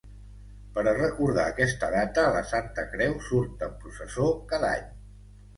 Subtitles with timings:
[0.77, 4.91] Per recordar aquesta data, la Santa Creu surt en processó cada any.